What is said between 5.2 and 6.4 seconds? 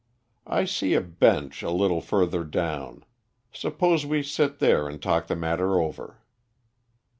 the matter over."